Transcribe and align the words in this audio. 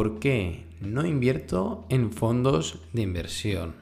¿por 0.00 0.18
qué 0.18 0.64
no 0.80 1.04
invierto 1.04 1.84
en 1.90 2.10
fondos 2.10 2.80
de 2.94 3.02
inversión? 3.02 3.74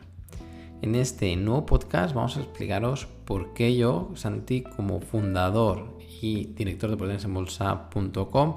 En 0.82 0.96
este 0.96 1.36
nuevo 1.36 1.64
podcast 1.64 2.12
vamos 2.12 2.36
a 2.36 2.40
explicaros 2.40 3.06
por 3.24 3.54
qué 3.54 3.76
yo, 3.76 4.10
Santi, 4.16 4.62
como 4.62 5.00
fundador 5.00 5.96
y 6.20 6.46
director 6.54 6.90
de 6.90 6.96
bolsa.com, 6.96 8.56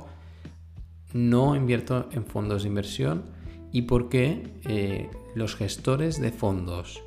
no 1.14 1.56
invierto 1.56 2.10
en 2.12 2.26
fondos 2.26 2.64
de 2.64 2.70
inversión 2.70 3.26
y 3.72 3.84
por 3.84 4.10
qué 4.10 4.60
eh, 4.64 5.12
los 5.36 5.56
gestores 5.56 6.20
de 6.20 6.32
fondos 6.32 7.04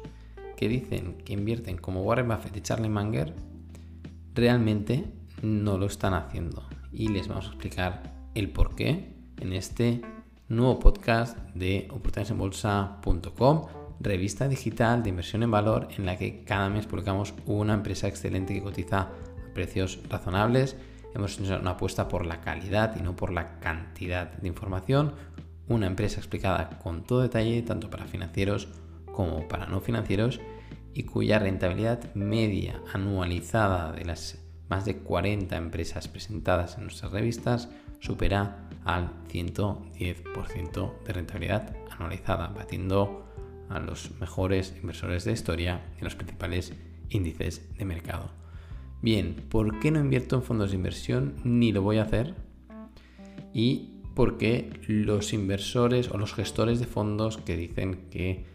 que 0.56 0.68
dicen 0.68 1.16
que 1.24 1.32
invierten 1.32 1.78
como 1.78 2.02
Warren 2.02 2.28
Buffett 2.28 2.56
y 2.56 2.60
Charlie 2.60 2.88
Munger 2.88 3.34
realmente 4.36 5.04
no 5.42 5.78
lo 5.78 5.86
están 5.86 6.14
haciendo. 6.14 6.62
Y 6.92 7.08
les 7.08 7.26
vamos 7.26 7.46
a 7.46 7.48
explicar 7.48 8.14
el 8.36 8.50
por 8.50 8.76
qué 8.76 9.16
en 9.40 9.52
este 9.52 10.00
nuevo 10.54 10.78
podcast 10.78 11.36
de 11.54 11.88
oportunidadesenbolsa.com, 11.90 13.66
revista 14.00 14.48
digital 14.48 15.02
de 15.02 15.10
inversión 15.10 15.42
en 15.42 15.50
valor 15.50 15.88
en 15.96 16.06
la 16.06 16.16
que 16.16 16.44
cada 16.44 16.68
mes 16.68 16.86
publicamos 16.86 17.34
una 17.46 17.74
empresa 17.74 18.08
excelente 18.08 18.54
que 18.54 18.62
cotiza 18.62 19.00
a 19.00 19.10
precios 19.54 20.00
razonables. 20.08 20.76
Hemos 21.14 21.38
hecho 21.38 21.58
una 21.58 21.72
apuesta 21.72 22.08
por 22.08 22.26
la 22.26 22.40
calidad 22.40 22.96
y 22.98 23.02
no 23.02 23.16
por 23.16 23.32
la 23.32 23.58
cantidad 23.60 24.32
de 24.32 24.48
información. 24.48 25.14
Una 25.68 25.86
empresa 25.86 26.18
explicada 26.18 26.78
con 26.82 27.04
todo 27.04 27.22
detalle, 27.22 27.62
tanto 27.62 27.90
para 27.90 28.06
financieros 28.06 28.68
como 29.12 29.46
para 29.48 29.66
no 29.66 29.80
financieros, 29.80 30.40
y 30.92 31.04
cuya 31.04 31.38
rentabilidad 31.38 32.14
media 32.14 32.80
anualizada 32.92 33.92
de 33.92 34.04
las 34.04 34.38
más 34.68 34.84
de 34.84 34.98
40 34.98 35.56
empresas 35.56 36.08
presentadas 36.08 36.76
en 36.76 36.84
nuestras 36.84 37.12
revistas 37.12 37.68
supera 38.00 38.63
al 38.84 39.10
110% 39.28 41.02
de 41.04 41.12
rentabilidad 41.12 41.76
anualizada, 41.90 42.48
batiendo 42.48 43.26
a 43.68 43.80
los 43.80 44.10
mejores 44.20 44.74
inversores 44.80 45.24
de 45.24 45.32
historia 45.32 45.82
en 45.98 46.04
los 46.04 46.14
principales 46.14 46.74
índices 47.08 47.68
de 47.76 47.84
mercado. 47.84 48.30
Bien, 49.00 49.34
¿por 49.48 49.80
qué 49.80 49.90
no 49.90 50.00
invierto 50.00 50.36
en 50.36 50.42
fondos 50.42 50.70
de 50.70 50.76
inversión? 50.76 51.34
Ni 51.44 51.72
lo 51.72 51.82
voy 51.82 51.98
a 51.98 52.04
hacer. 52.04 52.34
Y 53.52 54.00
por 54.14 54.38
qué 54.38 54.80
los 54.88 55.32
inversores 55.32 56.10
o 56.10 56.18
los 56.18 56.34
gestores 56.34 56.80
de 56.80 56.86
fondos 56.86 57.36
que 57.38 57.56
dicen 57.56 58.08
que 58.10 58.46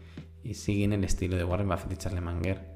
siguen 0.54 0.92
el 0.92 1.04
estilo 1.04 1.36
de 1.36 1.44
Warren 1.44 1.68
Buffett 1.68 1.92
y 1.92 1.96
Charlie 1.96 2.20
Munger, 2.20 2.66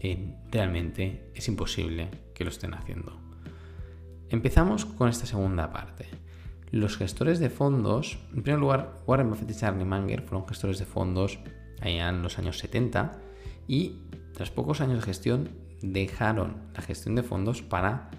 eh, 0.00 0.34
realmente 0.50 1.30
es 1.34 1.48
imposible 1.48 2.08
que 2.34 2.44
lo 2.44 2.50
estén 2.50 2.74
haciendo. 2.74 3.20
Empezamos 4.28 4.84
con 4.86 5.08
esta 5.08 5.26
segunda 5.26 5.70
parte. 5.70 6.06
Los 6.72 6.96
gestores 6.96 7.38
de 7.38 7.50
fondos, 7.50 8.18
en 8.34 8.42
primer 8.42 8.58
lugar, 8.58 8.94
Warren 9.06 9.28
Buffett 9.28 9.50
y 9.50 9.54
Charlie 9.54 9.84
Munger 9.84 10.22
fueron 10.22 10.48
gestores 10.48 10.78
de 10.78 10.86
fondos 10.86 11.38
allá 11.82 12.08
en 12.08 12.22
los 12.22 12.38
años 12.38 12.56
70 12.56 13.12
y 13.68 13.98
tras 14.32 14.50
pocos 14.50 14.80
años 14.80 15.00
de 15.00 15.04
gestión 15.04 15.50
dejaron 15.82 16.56
la 16.74 16.80
gestión 16.80 17.14
de 17.14 17.22
fondos 17.22 17.60
para 17.60 18.10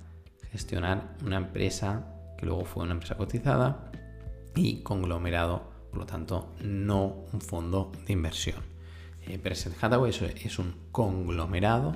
gestionar 0.52 1.16
una 1.26 1.38
empresa 1.38 2.06
que 2.38 2.46
luego 2.46 2.64
fue 2.64 2.84
una 2.84 2.94
empresa 2.94 3.18
cotizada 3.18 3.92
y 4.56 4.84
conglomerado, 4.84 5.64
por 5.90 6.02
lo 6.02 6.06
tanto, 6.06 6.54
no 6.62 7.26
un 7.34 7.42
fondo 7.42 7.92
de 8.06 8.14
inversión. 8.14 8.62
Eh, 9.26 9.42
Hathaway 9.82 10.12
es 10.12 10.60
un 10.60 10.76
conglomerado 10.92 11.96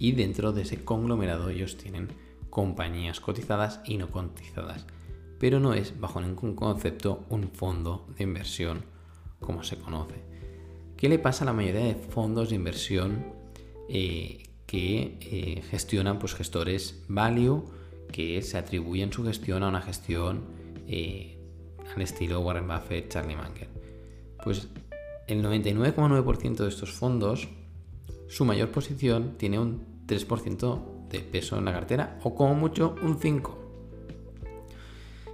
y 0.00 0.12
dentro 0.12 0.50
de 0.52 0.62
ese 0.62 0.84
conglomerado 0.84 1.48
ellos 1.48 1.76
tienen 1.76 2.08
compañías 2.50 3.20
cotizadas 3.20 3.78
y 3.84 3.98
no 3.98 4.10
cotizadas 4.10 4.84
pero 5.42 5.58
no 5.58 5.74
es 5.74 5.98
bajo 5.98 6.20
ningún 6.20 6.54
concepto 6.54 7.24
un 7.28 7.48
fondo 7.48 8.06
de 8.16 8.22
inversión 8.22 8.84
como 9.40 9.64
se 9.64 9.76
conoce. 9.76 10.14
¿Qué 10.96 11.08
le 11.08 11.18
pasa 11.18 11.42
a 11.42 11.46
la 11.46 11.52
mayoría 11.52 11.80
de 11.80 11.96
fondos 11.96 12.50
de 12.50 12.54
inversión 12.54 13.24
eh, 13.88 14.44
que 14.66 15.18
eh, 15.20 15.62
gestionan 15.68 16.20
pues, 16.20 16.36
gestores 16.36 17.04
value 17.08 17.64
que 18.12 18.40
se 18.42 18.56
atribuyen 18.56 19.12
su 19.12 19.24
gestión 19.24 19.64
a 19.64 19.68
una 19.68 19.80
gestión 19.80 20.44
eh, 20.86 21.40
al 21.92 22.02
estilo 22.02 22.38
Warren 22.38 22.68
Buffett, 22.68 23.08
Charlie 23.08 23.34
Munger? 23.34 23.68
Pues 24.44 24.68
el 25.26 25.42
99,9% 25.42 26.54
de 26.58 26.68
estos 26.68 26.92
fondos, 26.92 27.48
su 28.28 28.44
mayor 28.44 28.70
posición 28.70 29.34
tiene 29.38 29.58
un 29.58 30.04
3% 30.06 31.08
de 31.08 31.18
peso 31.18 31.58
en 31.58 31.64
la 31.64 31.72
cartera 31.72 32.20
o 32.22 32.32
como 32.32 32.54
mucho 32.54 32.94
un 33.02 33.18
5%. 33.18 33.61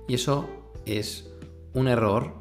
Y 0.09 0.15
eso 0.15 0.49
es 0.87 1.31
un 1.75 1.87
error 1.87 2.35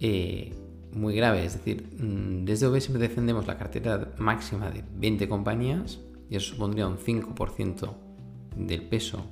eh, 0.00 0.54
muy 0.92 1.14
grave. 1.14 1.44
Es 1.44 1.54
decir, 1.54 1.86
mm, 2.00 2.44
desde 2.44 2.66
OV 2.66 2.80
siempre 2.80 3.06
defendemos 3.06 3.46
la 3.46 3.58
cartera 3.58 4.12
máxima 4.18 4.70
de 4.70 4.84
20 4.94 5.28
compañías 5.28 5.98
y 6.30 6.36
eso 6.36 6.54
supondría 6.54 6.86
un 6.86 6.96
5% 6.96 7.94
del 8.56 8.82
peso 8.82 9.26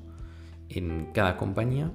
en 0.68 1.10
cada 1.14 1.36
compañía. 1.36 1.92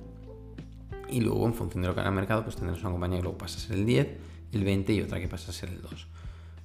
Y 1.10 1.20
luego, 1.20 1.46
en 1.46 1.54
función 1.54 1.82
de 1.82 1.90
lo 1.90 1.94
que 1.94 2.00
haga 2.00 2.10
el 2.10 2.16
mercado, 2.16 2.44
pues 2.44 2.56
tendrás 2.56 2.80
una 2.82 2.92
compañía 2.92 3.18
que 3.18 3.24
luego 3.24 3.38
pasa 3.38 3.58
a 3.58 3.62
ser 3.62 3.78
el 3.78 3.86
10, 3.86 4.18
el 4.54 4.64
20 4.64 4.94
y 4.94 5.02
otra 5.02 5.20
que 5.20 5.28
pasa 5.28 5.52
a 5.52 5.54
ser 5.54 5.70
el 5.70 5.82
2. 5.82 6.08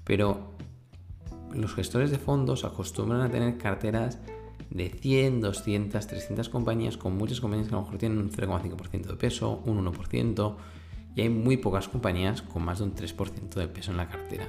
Pero 0.05 0.53
los 1.53 1.75
gestores 1.75 2.13
de 2.13 2.19
fondos 2.19 2.65
acostumbran 2.65 3.23
a 3.23 3.31
tener 3.31 3.59
carteras 3.59 4.21
de 4.77 4.91
100, 4.91 5.41
200, 5.41 6.07
300 6.07 6.49
compañías, 6.49 6.97
con 6.97 7.17
muchas 7.17 7.41
compañías 7.41 7.69
que 7.69 7.75
a 7.75 7.79
lo 7.79 7.85
mejor 7.85 7.99
tienen 7.99 8.19
un 8.19 8.31
0,5% 8.31 9.07
de 9.07 9.17
peso, 9.17 9.63
un 9.65 9.85
1%, 9.85 10.57
y 11.15 11.23
hay 11.23 11.29
muy 11.31 11.57
pocas 11.57 11.89
compañías 11.89 12.43
con 12.43 12.63
más 12.63 12.79
de 12.79 12.85
un 12.85 12.95
3% 12.95 13.55
de 13.55 13.69
peso 13.69 13.91
en 13.91 13.97
la 13.97 14.09
cartera. 14.09 14.49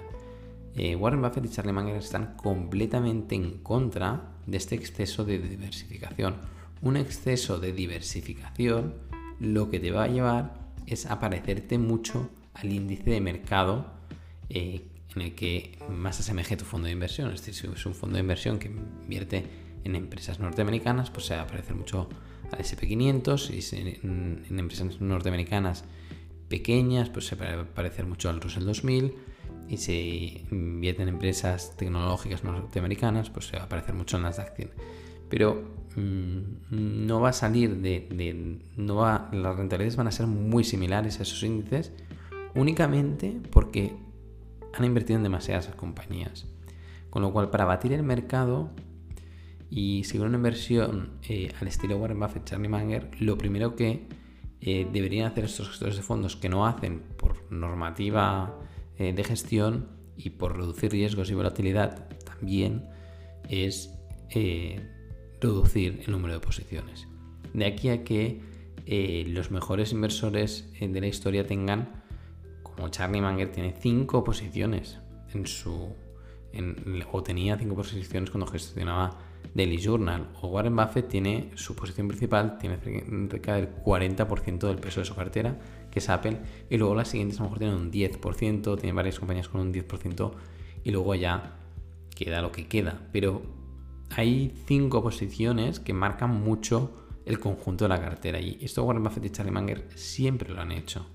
Eh, 0.76 0.96
Warren 0.96 1.22
Buffett 1.22 1.46
y 1.46 1.50
Charlie 1.50 1.74
Munger 1.74 1.96
están 1.96 2.36
completamente 2.36 3.36
en 3.36 3.60
contra 3.60 4.34
de 4.46 4.58
este 4.58 4.76
exceso 4.76 5.24
de 5.24 5.40
diversificación. 5.40 6.36
Un 6.82 6.98
exceso 6.98 7.60
de 7.60 7.72
diversificación 7.72 8.94
lo 9.40 9.70
que 9.70 9.80
te 9.80 9.92
va 9.92 10.04
a 10.04 10.08
llevar 10.08 10.54
es 10.86 11.06
a 11.06 11.20
parecerte 11.20 11.78
mucho 11.78 12.30
al 12.54 12.72
índice 12.72 13.10
de 13.12 13.22
mercado 13.22 13.88
eh, 14.50 14.88
en 15.16 15.22
el 15.22 15.36
que 15.36 15.78
más 15.90 16.20
asemeje 16.20 16.58
tu 16.58 16.66
fondo 16.66 16.86
de 16.86 16.94
inversión. 16.94 17.32
Es 17.32 17.46
decir, 17.46 17.56
si 17.56 17.68
es 17.68 17.86
un 17.86 17.96
fondo 17.96 18.16
de 18.16 18.22
inversión 18.22 18.60
que 18.60 18.68
invierte 18.68 19.67
en 19.88 19.96
empresas 19.96 20.40
norteamericanas, 20.40 21.10
pues 21.10 21.26
se 21.26 21.36
va 21.36 21.44
a 21.44 21.48
parecer 21.48 21.76
mucho 21.76 22.10
al 22.52 22.60
SP500 22.60 23.50
y 23.50 23.76
en, 23.76 24.60
empresas 24.60 25.02
norteamericanas 25.02 25.86
pequeñas, 26.48 27.10
pues 27.10 27.28
se 27.28 27.36
va 27.36 27.62
a 27.62 27.66
parecer 27.66 28.06
mucho 28.06 28.30
al 28.30 28.40
Russell 28.40 28.64
2000 28.64 29.14
y 29.70 29.78
si 29.78 30.46
invierte 30.52 31.04
en 31.04 31.10
empresas 31.10 31.76
tecnológicas 31.76 32.44
norteamericanas, 32.44 33.30
pues 33.30 33.48
se 33.48 33.58
va 33.58 33.64
a 33.64 33.70
parecer 33.70 33.96
mucho 33.96 34.18
al 34.18 34.24
Nasdaq 34.24 34.56
100. 34.56 34.72
Pero 35.30 35.62
mm, 35.96 36.40
no 36.70 37.20
va 37.20 37.30
a 37.30 37.34
salir 37.34 37.78
de, 37.78 38.60
no 38.78 38.96
va, 38.96 39.30
las 39.34 39.56
rentabilidades 39.58 39.98
van 39.98 40.08
a 40.08 40.12
ser 40.12 40.28
muy 40.28 40.64
similares 40.64 41.20
a 41.20 41.24
esos 41.24 41.44
índices 41.44 41.92
únicamente 42.56 43.38
porque 43.52 43.94
han 44.74 44.86
invertido 44.86 45.18
en 45.18 45.24
demasiadas 45.24 45.68
compañías. 45.76 46.46
Con 47.10 47.22
lo 47.22 47.32
cual, 47.32 47.50
para 47.50 47.66
batir 47.66 47.94
el 47.94 48.04
mercado, 48.04 48.72
y 49.70 50.04
si 50.06 50.18
una 50.18 50.38
inversión 50.38 51.20
eh, 51.28 51.52
al 51.60 51.68
estilo 51.68 51.98
Warren 51.98 52.20
Buffett, 52.20 52.46
Charlie 52.46 52.70
Munger, 52.70 53.10
lo 53.20 53.38
primero 53.38 53.76
que 53.76 54.08
eh, 54.62 54.88
deberían 54.92 55.30
hacer 55.30 55.46
estos 55.46 55.70
gestores 55.70 55.98
de 55.98 56.04
fondos 56.04 56.36
que 56.36 56.50
no 56.50 56.66
hacen 56.66 57.02
por 57.18 57.52
normativa 57.52 58.60
eh, 58.98 59.14
de 59.14 59.24
gestión 59.24 59.90
y 60.16 60.32
por 60.32 60.58
reducir 60.58 60.92
riesgos 60.92 61.30
y 61.30 61.36
volatilidad 61.36 62.08
también 62.24 62.90
es 63.50 63.94
reducir 65.40 66.02
el 66.06 66.12
número 66.12 66.34
de 66.34 66.40
posiciones. 66.40 67.08
De 67.54 67.66
aquí 67.66 67.90
a 67.90 68.04
que 68.04 68.42
los 69.28 69.52
mejores 69.52 69.92
inversores 69.92 70.70
de 70.80 71.02
la 71.02 71.08
historia 71.08 71.46
tengan, 71.46 72.04
como 72.64 72.90
Charlie 72.90 73.22
Munger 73.22 73.52
tiene 73.52 73.74
cinco 73.80 74.24
posiciones 74.24 74.98
en 75.34 75.46
su 75.46 75.94
o 77.12 77.24
tenía 77.24 77.58
cinco 77.58 77.76
posiciones 77.76 78.30
cuando 78.32 78.48
gestionaba 78.48 79.18
Daily 79.54 79.78
Journal. 79.78 80.30
O 80.42 80.48
Warren 80.48 80.76
Buffett 80.76 81.08
tiene 81.08 81.52
su 81.56 81.76
posición 81.76 82.08
principal, 82.08 82.58
tiene 82.58 82.78
cerca 82.78 83.56
del 83.56 83.74
40% 83.74 84.68
del 84.68 84.78
peso 84.78 85.00
de 85.02 85.06
su 85.06 85.16
cartera, 85.16 85.60
que 85.92 86.00
es 86.00 86.10
Apple, 86.10 86.40
y 86.70 86.78
luego 86.78 86.96
las 86.96 87.10
siguientes 87.10 87.40
a 87.40 87.44
lo 87.44 87.50
mejor 87.50 87.60
tienen 87.60 87.78
un 87.78 87.92
10%, 87.92 88.80
tiene 88.80 88.94
varias 88.94 89.20
compañías 89.20 89.50
con 89.50 89.62
un 89.62 89.74
10%, 89.74 90.32
y 90.84 90.92
luego 90.92 91.16
ya 91.16 91.58
queda 92.16 92.42
lo 92.42 92.52
que 92.52 92.68
queda. 92.68 93.08
Pero 93.12 93.42
hay 94.16 94.54
cinco 94.66 95.02
posiciones 95.02 95.80
que 95.80 95.94
marcan 95.94 96.42
mucho 96.42 96.92
el 97.26 97.40
conjunto 97.40 97.86
de 97.86 97.90
la 97.90 98.00
cartera, 98.00 98.40
y 98.40 98.60
esto 98.62 98.84
Warren 98.84 99.04
Buffett 99.04 99.26
y 99.26 99.30
Charlie 99.32 99.52
Munger 99.52 99.88
siempre 99.96 100.54
lo 100.54 100.62
han 100.62 100.72
hecho. 100.72 101.06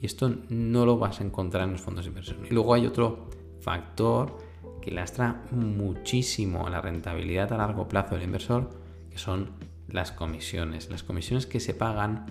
Y 0.00 0.06
esto 0.06 0.30
no 0.48 0.86
lo 0.86 0.98
vas 0.98 1.20
a 1.20 1.24
encontrar 1.24 1.64
en 1.64 1.72
los 1.72 1.80
fondos 1.80 2.04
de 2.04 2.10
inversión. 2.10 2.38
Y 2.48 2.52
luego 2.52 2.74
hay 2.74 2.86
otro 2.86 3.30
factor 3.60 4.36
que 4.84 4.90
lastra 4.90 5.42
muchísimo 5.50 6.68
la 6.68 6.82
rentabilidad 6.82 7.50
a 7.54 7.56
largo 7.56 7.88
plazo 7.88 8.16
del 8.16 8.24
inversor, 8.24 8.68
que 9.10 9.16
son 9.16 9.52
las 9.88 10.12
comisiones. 10.12 10.90
Las 10.90 11.02
comisiones 11.02 11.46
que 11.46 11.58
se 11.58 11.72
pagan 11.72 12.26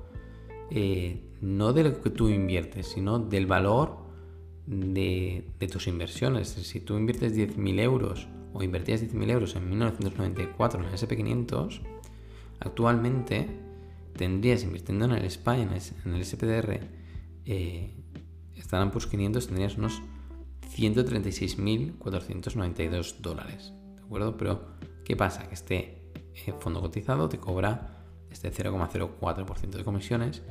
eh, 0.70 1.24
no 1.40 1.72
de 1.72 1.84
lo 1.84 1.98
que 2.00 2.10
tú 2.10 2.28
inviertes, 2.28 2.88
sino 2.88 3.18
del 3.18 3.46
valor 3.46 3.96
de, 4.66 5.50
tus 5.70 5.86
inversiones. 5.86 6.48
Si 6.48 6.80
tú 6.80 6.98
inviertes 6.98 7.34
10.000 7.36 7.80
euros 7.80 8.28
o 8.52 8.62
invertías 8.62 9.02
10.000 9.02 9.30
euros 9.30 9.56
en 9.56 9.66
1994 9.68 10.80
en 10.80 10.86
el 10.88 10.94
SP500, 10.94 11.80
actualmente 12.60 13.48
tendrías 14.16 14.62
invirtiendo 14.64 15.04
en 15.06 15.12
el 15.12 15.30
SPY, 15.30 15.62
en 15.62 15.70
el, 16.14 16.24
SPDR, 16.24 16.80
eh, 17.46 17.94
estarán 18.56 18.90
pues 18.90 19.06
500, 19.06 19.46
tendrías 19.46 19.78
unos 19.78 20.02
136.492 20.76 23.20
dólares. 23.20 23.72
¿De 23.94 24.02
acuerdo? 24.02 24.36
Pero, 24.36 24.74
¿qué 25.04 25.16
pasa? 25.16 25.48
Que 25.48 25.54
este 25.54 26.10
eh, 26.14 26.52
fondo 26.58 26.80
cotizado 26.80 27.28
te 27.28 27.38
cobra 27.38 27.98
este 28.30 28.52
0,04% 28.52 29.70
de 29.70 29.84
comisiones. 29.84 30.42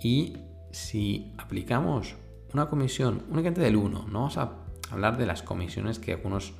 Y 0.00 0.36
si 0.70 1.32
aplicamos 1.38 2.14
una 2.52 2.68
comisión 2.68 3.22
únicamente 3.30 3.60
del 3.60 3.76
1, 3.76 4.06
no 4.08 4.12
vamos 4.12 4.38
a 4.38 4.52
hablar 4.90 5.16
de 5.16 5.26
las 5.26 5.42
comisiones 5.42 5.98
que 5.98 6.12
algunos 6.12 6.54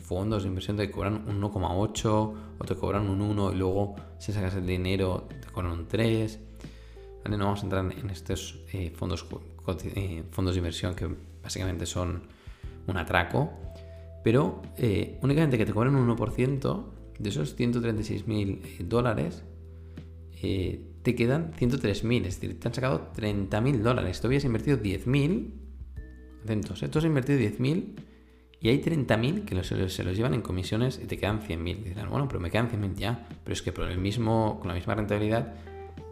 fondos 0.00 0.42
de 0.42 0.48
inversión 0.48 0.76
te 0.76 0.90
cobran 0.90 1.28
un 1.28 1.40
1,8 1.40 2.06
o 2.58 2.64
te 2.64 2.74
cobran 2.74 3.08
un 3.08 3.20
1 3.20 3.52
y 3.52 3.56
luego 3.56 3.96
si 4.18 4.32
sacas 4.32 4.54
el 4.54 4.66
dinero 4.66 5.28
te 5.28 5.48
cobran 5.48 5.72
un 5.72 5.86
3. 5.86 6.40
No 7.28 7.38
vamos 7.38 7.60
a 7.60 7.64
entrar 7.64 7.84
en 7.84 8.10
estos 8.10 8.60
eh, 8.72 8.90
fondos, 8.96 9.26
eh, 9.84 10.24
fondos 10.30 10.54
de 10.54 10.58
inversión 10.58 10.94
que 10.94 11.08
básicamente 11.42 11.86
son 11.86 12.22
un 12.86 12.96
atraco, 12.96 13.52
pero 14.24 14.62
eh, 14.76 15.18
únicamente 15.22 15.58
que 15.58 15.66
te 15.66 15.72
cobran 15.72 15.94
un 15.94 16.16
1% 16.16 16.84
de 17.18 17.28
esos 17.28 17.56
136.000 17.58 18.78
dólares 18.88 19.44
eh, 20.42 20.80
te 21.02 21.14
quedan 21.14 21.52
103.000, 21.52 22.26
es 22.26 22.40
decir, 22.40 22.58
te 22.58 22.68
han 22.68 22.74
sacado 22.74 23.12
30.000 23.14 23.78
dólares. 23.78 24.20
Tú 24.20 24.26
habías 24.26 24.44
invertido 24.44 24.78
10.000, 24.78 25.50
atentos, 26.44 26.82
¿eh? 26.82 26.88
tú 26.88 26.98
has 26.98 27.04
invertido 27.04 27.38
10.000 27.38 27.94
y 28.60 28.68
hay 28.68 28.80
30.000 28.80 29.44
que 29.44 29.62
se 29.62 30.04
los 30.04 30.16
llevan 30.16 30.34
en 30.34 30.42
comisiones 30.42 31.00
y 31.02 31.06
te 31.06 31.18
quedan 31.18 31.40
100.000. 31.40 31.84
Dirán, 31.84 32.10
bueno, 32.10 32.28
pero 32.28 32.40
me 32.40 32.50
quedan 32.50 32.70
100.000 32.70 32.94
ya, 32.94 33.28
pero 33.44 33.52
es 33.52 33.62
que 33.62 33.72
por 33.72 33.90
el 33.90 33.98
mismo, 33.98 34.58
con 34.60 34.68
la 34.68 34.74
misma 34.74 34.94
rentabilidad 34.94 35.54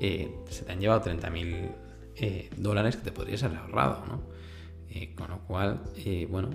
eh, 0.01 0.35
se 0.49 0.65
te 0.65 0.73
han 0.73 0.81
llevado 0.81 1.03
30.000 1.03 1.71
eh, 2.17 2.51
dólares 2.57 2.97
que 2.97 3.05
te 3.05 3.13
podrías 3.13 3.43
haber 3.43 3.59
ahorrado, 3.59 4.05
¿no? 4.07 4.39
con 5.15 5.31
lo 5.31 5.39
cual, 5.47 5.81
bueno, 6.29 6.51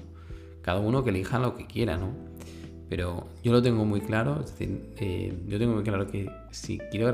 cada 0.62 0.80
uno 0.80 1.04
que 1.04 1.12
elija 1.12 1.40
lo 1.40 1.56
que 1.56 1.66
quiera, 1.66 1.98
¿no? 1.98 2.14
Pero 2.89 3.27
yo 3.44 3.51
lo 3.51 3.62
tengo 3.62 3.85
muy 3.85 4.01
claro, 4.01 4.44
eh, 4.59 5.33
yo 5.47 5.57
tengo 5.57 5.74
muy 5.74 5.83
claro 5.83 6.07
que 6.07 6.30
si 6.51 6.77
quiero 6.91 7.12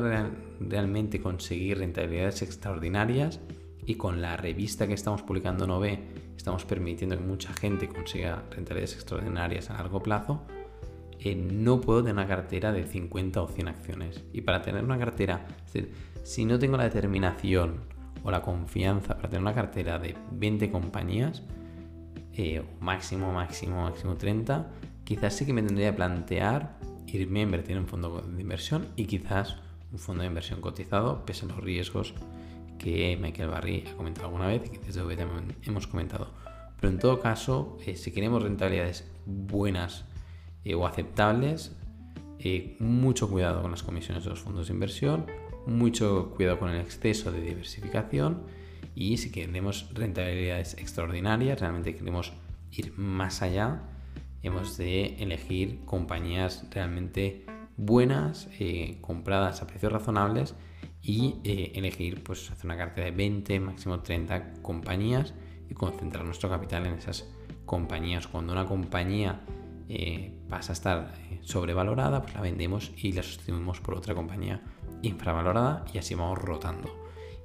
realmente 0.60 1.22
conseguir 1.22 1.78
rentabilidades 1.78 2.42
extraordinarias 2.42 3.40
y 3.86 3.96
con 3.96 4.22
la 4.22 4.36
revista 4.36 4.88
que 4.88 4.94
estamos 4.94 5.22
publicando 5.22 5.68
no 5.68 5.80
ve, 5.80 6.00
estamos 6.36 6.66
permitiendo 6.66 7.18
que 7.18 7.24
mucha 7.24 7.54
gente 7.54 7.88
consiga 7.88 8.44
rentabilidades 8.52 8.96
extraordinarias 8.96 9.70
a 9.70 9.74
largo 9.74 10.02
plazo, 10.02 10.42
eh, 11.20 11.36
no 11.36 11.82
puedo 11.82 12.00
tener 12.00 12.14
una 12.14 12.28
cartera 12.28 12.72
de 12.72 12.86
50 12.86 13.42
o 13.42 13.48
100 13.48 13.68
acciones. 13.68 14.24
Y 14.32 14.42
para 14.42 14.62
tener 14.62 14.84
una 14.84 14.98
cartera, 14.98 15.46
si 16.24 16.46
no 16.46 16.58
tengo 16.60 16.78
la 16.78 16.86
determinación 16.86 17.82
o 18.24 18.32
la 18.32 18.42
confianza 18.42 19.16
para 19.16 19.30
tener 19.30 19.42
una 19.42 19.54
cartera 19.54 20.00
de 20.00 20.16
20 20.32 20.72
compañías, 20.72 21.44
eh, 22.34 22.64
máximo, 22.80 23.34
máximo, 23.34 23.84
máximo 23.84 24.16
30, 24.16 24.68
quizás 25.10 25.34
sí 25.34 25.48
que 25.48 25.54
me 25.54 25.64
tendría 25.64 25.90
que 25.90 25.98
plantear 25.98 26.78
irme 27.08 27.40
a 27.40 27.44
invertir 27.44 27.72
en 27.72 27.80
un 27.80 27.88
fondo 27.88 28.22
de 28.22 28.42
inversión 28.44 28.90
y 28.96 29.06
quizás 29.06 29.58
un 29.92 29.98
fondo 29.98 30.22
de 30.22 30.28
inversión 30.28 30.62
cotizado, 30.62 31.26
pese 31.26 31.46
a 31.46 31.50
los 31.50 31.58
riesgos 31.58 32.14
que 32.78 33.18
Michael 33.20 33.50
Barry 33.50 33.86
ha 33.92 33.98
comentado 33.98 34.28
alguna 34.28 34.46
vez 34.46 34.62
y 34.68 34.70
que 34.70 34.78
desde 34.78 35.02
hoy 35.02 35.18
hemos 35.64 35.88
comentado. 35.88 36.28
Pero 36.80 36.94
en 36.94 37.00
todo 37.00 37.20
caso, 37.22 37.76
eh, 37.88 37.96
si 37.96 38.12
queremos 38.12 38.44
rentabilidades 38.44 39.12
buenas 39.26 40.06
eh, 40.64 40.76
o 40.76 40.86
aceptables, 40.86 41.76
eh, 42.38 42.78
mucho 42.80 43.32
cuidado 43.32 43.64
con 43.64 43.72
las 43.72 43.82
comisiones 43.82 44.24
de 44.24 44.30
los 44.30 44.42
fondos 44.42 44.68
de 44.68 44.76
inversión, 44.76 45.26
mucho 45.66 46.36
cuidado 46.36 46.60
con 46.60 46.70
el 46.70 46.82
exceso 46.82 47.32
de 47.32 47.42
diversificación 47.42 48.44
y 48.94 49.18
si 49.18 49.32
queremos 49.32 49.90
rentabilidades 49.92 50.76
extraordinarias, 50.76 51.60
realmente 51.60 51.96
queremos 51.96 52.32
ir 52.72 52.94
más 52.96 53.42
allá, 53.42 53.82
hemos 54.44 54.78
de 54.78 55.16
elegir 55.20 55.84
compañías 55.86 56.66
realmente 56.72 57.46
buenas, 57.78 58.50
eh, 58.60 58.98
compradas 59.02 59.62
a 59.62 59.68
precios 59.68 59.92
razonables 59.92 60.56
y 61.02 61.36
eh, 61.44 61.72
elegir, 61.76 62.24
pues 62.24 62.52
hacer 62.52 62.66
una 62.66 62.78
cartera 62.78 63.06
de 63.06 63.12
20, 63.12 63.60
máximo 63.60 64.02
30 64.02 64.62
compañías 64.62 65.34
y 65.70 65.74
concentrar 65.74 66.26
nuestro 66.26 66.50
capital 66.50 66.86
en 66.86 66.94
esas 66.94 67.30
compañías. 67.66 68.28
Cuando 68.28 68.54
una 68.54 68.66
compañía 68.66 69.42
eh, 69.88 70.38
pasa 70.50 70.72
a 70.72 70.74
estar 70.74 71.14
sobrevalorada, 71.42 72.22
pues 72.22 72.34
la 72.36 72.42
vendemos 72.42 72.92
y 72.98 73.14
la 73.14 73.24
sustituimos 73.24 73.80
por 73.80 73.96
otra 73.96 74.14
compañía 74.14 74.62
infravalorada 75.02 75.86
y 75.94 75.98
así 75.98 76.16
vamos 76.16 76.40
rotando. 76.40 76.90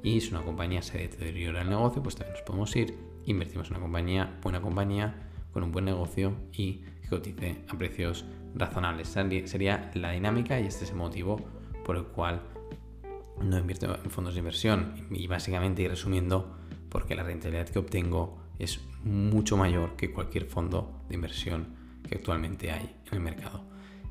Y 0.03 0.21
si 0.21 0.31
una 0.31 0.43
compañía 0.43 0.83
se 0.83 0.99
deteriora 0.99 1.63
el 1.63 1.71
negocio, 1.71 2.03
pues 2.03 2.17
también 2.17 2.35
nos 2.35 2.43
podemos 2.43 2.75
ir, 2.77 2.99
invertimos 3.25 3.69
en 3.69 3.75
una 3.75 3.83
compañía, 3.83 4.39
buena 4.43 4.61
compañía, 4.61 5.15
con 5.55 5.63
un 5.63 5.73
buen 5.73 5.87
negocio 5.87 6.35
y 6.53 6.83
que 7.01 7.09
cotice 7.09 7.65
a 7.69 7.79
precios 7.79 8.27
razonables. 8.55 9.09
Sería 9.09 9.91
la 9.95 10.11
dinámica 10.11 10.61
y 10.61 10.67
este 10.67 10.85
es 10.85 10.91
el 10.91 10.97
motivo 10.97 11.41
por 11.85 11.97
el 11.97 12.05
cual 12.05 12.43
no 13.41 13.57
invierto 13.57 13.97
en 14.03 14.11
fondos 14.11 14.35
de 14.35 14.41
inversión. 14.41 15.07
Y 15.11 15.27
básicamente, 15.29 15.83
y 15.83 15.89
resumiendo, 15.89 16.59
porque 16.89 17.15
la 17.15 17.23
rentabilidad 17.23 17.69
que 17.69 17.79
obtengo 17.79 18.39
es 18.59 18.81
mucho 19.05 19.57
mayor 19.57 19.97
que 19.97 20.13
cualquier 20.13 20.47
fondo 20.47 21.05
de 21.09 21.15
inversión 21.15 21.77
que 22.09 22.17
actualmente 22.17 22.71
hay 22.71 22.97
en 23.07 23.15
el 23.15 23.21
mercado. 23.21 23.63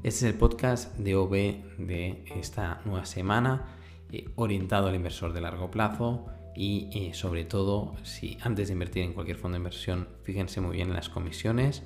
Este 0.04 0.28
es 0.28 0.34
el 0.34 0.40
podcast 0.40 0.98
de 0.98 1.16
OB 1.16 1.32
de 1.78 2.26
esta 2.36 2.82
nueva 2.86 3.06
semana, 3.06 3.78
eh, 4.12 4.30
orientado 4.36 4.88
al 4.88 4.96
inversor 4.96 5.34
de 5.34 5.42
largo 5.42 5.72
plazo 5.72 6.28
y 6.56 6.90
eh, 6.94 7.14
sobre 7.14 7.46
todo 7.46 7.96
si 8.04 8.38
antes 8.42 8.68
de 8.68 8.74
invertir 8.74 9.04
en 9.04 9.14
cualquier 9.14 9.38
fondo 9.38 9.56
de 9.56 9.60
inversión 9.60 10.08
fíjense 10.24 10.62
muy 10.62 10.76
bien 10.78 10.90
en 10.90 10.96
las 10.96 11.10
comisiones, 11.10 11.84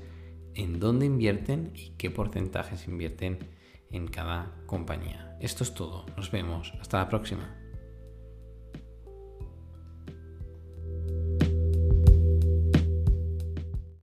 en 0.56 0.80
dónde 0.80 1.06
invierten 1.06 1.72
y 1.76 1.92
qué 1.98 2.10
porcentajes 2.12 2.88
invierten 2.88 3.40
en 3.92 4.08
cada 4.08 4.56
compañía. 4.66 5.38
Esto 5.40 5.64
es 5.64 5.74
todo, 5.74 6.06
nos 6.18 6.32
vemos, 6.32 6.74
hasta 6.80 6.98
la 6.98 7.10
próxima. 7.10 7.57